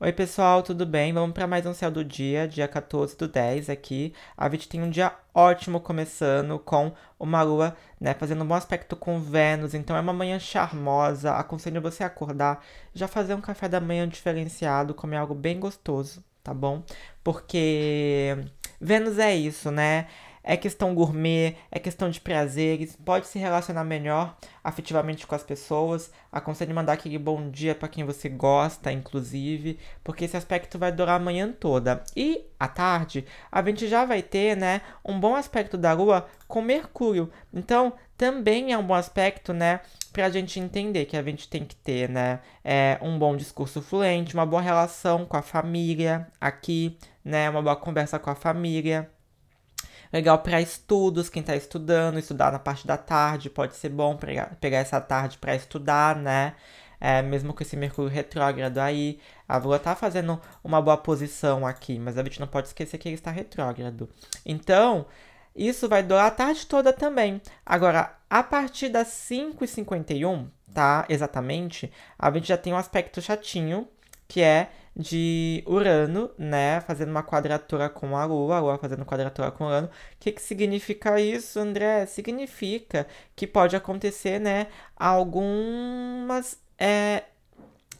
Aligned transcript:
Oi, 0.00 0.12
pessoal, 0.12 0.62
tudo 0.62 0.86
bem? 0.86 1.12
Vamos 1.12 1.34
para 1.34 1.44
mais 1.48 1.66
um 1.66 1.74
céu 1.74 1.90
do 1.90 2.04
dia, 2.04 2.46
dia 2.46 2.68
14 2.68 3.16
do 3.16 3.26
10 3.26 3.68
aqui. 3.68 4.14
A 4.36 4.48
gente 4.48 4.68
tem 4.68 4.80
um 4.80 4.88
dia 4.88 5.12
ótimo 5.34 5.80
começando 5.80 6.56
com 6.60 6.92
uma 7.18 7.42
lua, 7.42 7.76
né, 8.00 8.14
fazendo 8.14 8.44
um 8.44 8.46
bom 8.46 8.54
aspecto 8.54 8.94
com 8.94 9.20
Vênus, 9.20 9.74
então 9.74 9.96
é 9.96 10.00
uma 10.00 10.12
manhã 10.12 10.38
charmosa. 10.38 11.32
Aconselho 11.34 11.82
você 11.82 12.04
a 12.04 12.06
acordar, 12.06 12.64
já 12.94 13.08
fazer 13.08 13.34
um 13.34 13.40
café 13.40 13.68
da 13.68 13.80
manhã 13.80 14.08
diferenciado, 14.08 14.94
comer 14.94 15.16
algo 15.16 15.34
bem 15.34 15.58
gostoso, 15.58 16.22
tá 16.44 16.54
bom? 16.54 16.84
Porque 17.24 18.36
Vênus 18.80 19.18
é 19.18 19.34
isso, 19.34 19.68
né? 19.72 20.06
É 20.48 20.56
questão 20.56 20.94
gourmet, 20.94 21.56
é 21.70 21.78
questão 21.78 22.08
de 22.08 22.18
prazeres, 22.18 22.96
pode 22.96 23.26
se 23.26 23.38
relacionar 23.38 23.84
melhor 23.84 24.34
afetivamente 24.64 25.26
com 25.26 25.34
as 25.34 25.42
pessoas. 25.42 26.10
Aconselho 26.32 26.74
mandar 26.74 26.94
aquele 26.94 27.18
bom 27.18 27.50
dia 27.50 27.74
para 27.74 27.86
quem 27.86 28.02
você 28.02 28.30
gosta, 28.30 28.90
inclusive, 28.90 29.78
porque 30.02 30.24
esse 30.24 30.38
aspecto 30.38 30.78
vai 30.78 30.90
durar 30.90 31.20
a 31.20 31.22
manhã 31.22 31.52
toda. 31.52 32.02
E 32.16 32.46
à 32.58 32.66
tarde, 32.66 33.26
a 33.52 33.62
gente 33.62 33.86
já 33.88 34.06
vai 34.06 34.22
ter, 34.22 34.56
né, 34.56 34.80
um 35.04 35.20
bom 35.20 35.36
aspecto 35.36 35.76
da 35.76 35.92
lua 35.92 36.26
com 36.46 36.62
Mercúrio. 36.62 37.30
Então, 37.52 37.92
também 38.16 38.72
é 38.72 38.78
um 38.78 38.86
bom 38.86 38.94
aspecto, 38.94 39.52
né, 39.52 39.80
para 40.14 40.24
a 40.24 40.30
gente 40.30 40.58
entender 40.58 41.04
que 41.04 41.16
a 41.18 41.22
gente 41.22 41.46
tem 41.46 41.62
que 41.62 41.76
ter, 41.76 42.08
né, 42.08 42.40
é, 42.64 42.98
um 43.02 43.18
bom 43.18 43.36
discurso 43.36 43.82
fluente, 43.82 44.32
uma 44.32 44.46
boa 44.46 44.62
relação 44.62 45.26
com 45.26 45.36
a 45.36 45.42
família 45.42 46.26
aqui, 46.40 46.96
né, 47.22 47.50
uma 47.50 47.60
boa 47.60 47.76
conversa 47.76 48.18
com 48.18 48.30
a 48.30 48.34
família. 48.34 49.10
Legal 50.12 50.38
para 50.38 50.60
estudos, 50.60 51.28
quem 51.28 51.40
está 51.40 51.54
estudando, 51.54 52.18
estudar 52.18 52.50
na 52.52 52.58
parte 52.58 52.86
da 52.86 52.96
tarde, 52.96 53.50
pode 53.50 53.76
ser 53.76 53.90
bom 53.90 54.16
pegar, 54.16 54.56
pegar 54.60 54.78
essa 54.78 55.00
tarde 55.00 55.38
para 55.38 55.54
estudar, 55.54 56.16
né? 56.16 56.54
É, 57.00 57.22
mesmo 57.22 57.54
com 57.54 57.62
esse 57.62 57.76
Mercúrio 57.76 58.10
retrógrado 58.10 58.78
aí, 58.78 59.20
a 59.48 59.56
Lua 59.56 59.78
tá 59.78 59.94
fazendo 59.94 60.40
uma 60.64 60.82
boa 60.82 60.96
posição 60.96 61.66
aqui, 61.66 61.98
mas 61.98 62.18
a 62.18 62.24
gente 62.24 62.40
não 62.40 62.46
pode 62.46 62.68
esquecer 62.68 62.98
que 62.98 63.08
ele 63.08 63.14
está 63.14 63.30
retrógrado. 63.30 64.08
Então, 64.44 65.06
isso 65.54 65.88
vai 65.88 66.02
durar 66.02 66.26
a 66.26 66.30
tarde 66.30 66.66
toda 66.66 66.92
também. 66.92 67.40
Agora, 67.64 68.16
a 68.28 68.42
partir 68.42 68.88
das 68.88 69.08
5h51, 69.08 70.46
tá? 70.74 71.04
Exatamente, 71.08 71.92
a 72.18 72.30
gente 72.30 72.48
já 72.48 72.56
tem 72.56 72.72
um 72.72 72.76
aspecto 72.76 73.20
chatinho, 73.22 73.86
que 74.26 74.40
é 74.40 74.70
de 74.98 75.62
Urano, 75.66 76.30
né? 76.36 76.80
Fazendo 76.80 77.10
uma 77.10 77.22
quadratura 77.22 77.88
com 77.88 78.16
a 78.16 78.24
Lua, 78.24 78.56
a 78.56 78.60
Lua 78.60 78.78
fazendo 78.78 79.04
quadratura 79.04 79.50
com 79.50 79.66
Urano. 79.66 79.86
O 79.88 79.90
que, 80.18 80.32
que 80.32 80.42
significa 80.42 81.20
isso, 81.20 81.60
André? 81.60 82.04
Significa 82.06 83.06
que 83.36 83.46
pode 83.46 83.76
acontecer, 83.76 84.40
né? 84.40 84.66
Algumas. 84.96 86.60
É, 86.78 87.24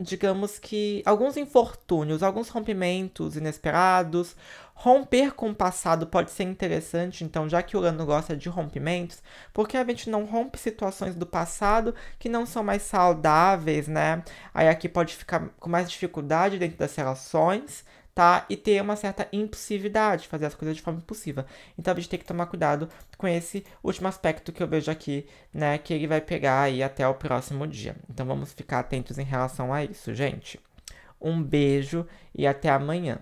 digamos 0.00 0.58
que 0.58 1.02
alguns 1.04 1.36
infortúnios, 1.36 2.22
alguns 2.22 2.48
rompimentos 2.48 3.36
inesperados. 3.36 4.36
Romper 4.74 5.32
com 5.34 5.50
o 5.50 5.54
passado 5.54 6.06
pode 6.08 6.32
ser 6.32 6.42
interessante, 6.44 7.22
então, 7.22 7.48
já 7.48 7.62
que 7.62 7.76
o 7.76 7.80
Urano 7.80 8.04
gosta 8.04 8.36
de 8.36 8.48
rompimentos, 8.48 9.22
porque 9.52 9.76
a 9.76 9.84
gente 9.84 10.10
não 10.10 10.24
rompe 10.24 10.58
situações 10.58 11.14
do 11.14 11.24
passado 11.24 11.94
que 12.18 12.28
não 12.28 12.44
são 12.44 12.64
mais 12.64 12.82
saudáveis, 12.82 13.86
né? 13.86 14.24
Aí 14.52 14.68
aqui 14.68 14.88
pode 14.88 15.14
ficar 15.14 15.50
com 15.60 15.70
mais 15.70 15.88
dificuldade 15.88 16.58
dentro 16.58 16.78
das 16.78 16.96
relações, 16.96 17.84
tá? 18.14 18.44
E 18.48 18.56
ter 18.56 18.80
uma 18.82 18.96
certa 18.96 19.28
impulsividade, 19.32 20.28
fazer 20.28 20.46
as 20.46 20.54
coisas 20.54 20.76
de 20.76 20.82
forma 20.82 21.00
impulsiva. 21.00 21.46
Então 21.78 21.92
a 21.92 21.96
gente 21.96 22.08
tem 22.08 22.18
que 22.18 22.24
tomar 22.24 22.46
cuidado 22.46 22.88
com 23.16 23.26
esse 23.26 23.64
último 23.82 24.08
aspecto 24.08 24.52
que 24.52 24.62
eu 24.62 24.68
vejo 24.68 24.90
aqui, 24.90 25.26
né? 25.52 25.78
Que 25.78 25.94
ele 25.94 26.06
vai 26.06 26.20
pegar 26.20 26.62
aí 26.62 26.82
até 26.82 27.06
o 27.06 27.14
próximo 27.14 27.66
dia. 27.66 27.96
Então 28.10 28.26
vamos 28.26 28.52
ficar 28.52 28.80
atentos 28.80 29.18
em 29.18 29.24
relação 29.24 29.72
a 29.72 29.84
isso, 29.84 30.14
gente. 30.14 30.60
Um 31.20 31.42
beijo 31.42 32.06
e 32.34 32.46
até 32.46 32.68
amanhã. 32.70 33.20